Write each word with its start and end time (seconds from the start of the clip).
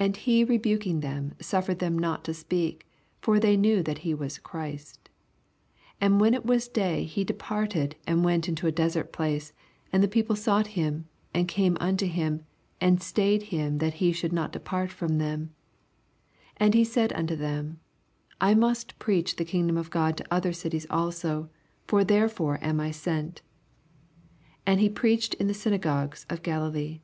And 0.00 0.16
he 0.16 0.44
rebuking 0.44 1.00
them 1.00 1.34
suffered 1.40 1.80
them 1.80 1.98
not 1.98 2.22
to 2.26 2.32
speak: 2.32 2.86
for 3.20 3.40
they 3.40 3.56
knew 3.56 3.82
that 3.82 4.04
be 4.04 4.14
wan 4.14 4.30
Christ. 4.44 5.10
42 5.98 5.98
And 6.00 6.20
when 6.20 6.34
it 6.34 6.46
was 6.46 6.68
day 6.68 7.02
he 7.02 7.24
depart 7.24 7.74
ed 7.74 7.96
and 8.06 8.22
went 8.24 8.48
into 8.48 8.68
a 8.68 8.72
desert 8.72 9.12
place: 9.12 9.52
and 9.92 10.00
the 10.00 10.06
people 10.06 10.36
sought 10.36 10.68
him, 10.78 11.08
and 11.34 11.48
came 11.48 11.74
nnto 11.78 12.06
him, 12.08 12.46
and 12.80 13.02
stayed 13.02 13.42
him 13.50 13.78
that 13.78 13.94
he 13.94 14.12
should 14.12 14.32
not 14.32 14.52
depart 14.52 14.92
from 14.92 15.18
them. 15.18 15.52
43 16.58 16.64
And 16.64 16.74
he 16.74 16.84
said 16.84 17.12
unto 17.14 17.34
them, 17.34 17.80
I 18.40 18.54
must 18.54 18.96
preaoh 19.00 19.34
the 19.34 19.44
kingdom 19.44 19.76
of 19.76 19.90
God 19.90 20.16
to 20.18 20.24
other 20.32 20.52
cities 20.52 20.86
also: 20.88 21.50
for 21.88 22.04
therefore 22.04 22.60
am 22.62 22.78
I 22.78 22.92
sent. 22.92 23.42
44 24.62 24.62
And 24.66 24.80
he 24.80 24.88
preached 24.90 25.34
in 25.34 25.48
the 25.48 25.54
syn* 25.54 25.76
gogues 25.80 26.24
of 26.30 26.44
Galilee. 26.44 27.00